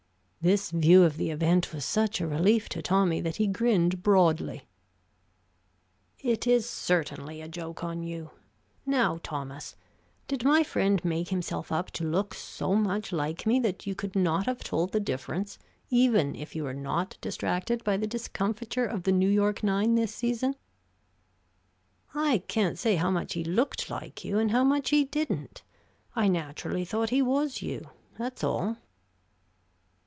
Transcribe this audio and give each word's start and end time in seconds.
This 0.43 0.71
view 0.71 1.03
of 1.03 1.17
the 1.17 1.29
event 1.29 1.71
was 1.71 1.85
such 1.85 2.19
a 2.19 2.25
relief 2.25 2.67
to 2.69 2.81
Tommy 2.81 3.21
that 3.21 3.35
he 3.35 3.45
grinned 3.45 4.01
broadly. 4.01 4.63
"It 6.19 6.47
is 6.47 6.67
certainly 6.67 7.41
a 7.43 7.47
joke 7.47 7.83
on 7.83 8.01
you. 8.01 8.31
Now, 8.83 9.19
Thomas, 9.21 9.75
did 10.27 10.43
my 10.43 10.63
friend 10.63 10.99
make 11.05 11.27
himself 11.27 11.71
up 11.71 11.91
to 11.91 12.03
look 12.03 12.33
so 12.33 12.73
much 12.73 13.11
like 13.11 13.45
me 13.45 13.59
that 13.59 13.85
you 13.85 13.93
could 13.93 14.15
not 14.15 14.47
have 14.47 14.63
told 14.63 14.93
the 14.93 14.99
difference, 14.99 15.59
even 15.91 16.33
if 16.35 16.55
you 16.55 16.63
were 16.63 16.73
not 16.73 17.19
distracted 17.21 17.83
by 17.83 17.95
the 17.95 18.07
discomfiture 18.07 18.85
of 18.87 19.03
the 19.03 19.11
New 19.11 19.29
York 19.29 19.61
nine 19.61 19.93
this 19.93 20.15
season?" 20.15 20.55
"I 22.15 22.39
can't 22.47 22.79
say 22.79 22.95
how 22.95 23.11
much 23.11 23.33
he 23.33 23.43
looked 23.43 23.91
like 23.91 24.25
you, 24.25 24.39
and 24.39 24.49
how 24.49 24.63
much 24.63 24.89
he 24.89 25.03
didn't. 25.05 25.61
I 26.15 26.27
naturally 26.27 26.83
thought 26.83 27.11
he 27.11 27.21
was 27.21 27.61
you 27.61 27.91
that's 28.17 28.43
all." 28.43 28.77